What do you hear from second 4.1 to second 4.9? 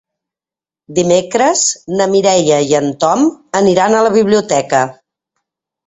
biblioteca.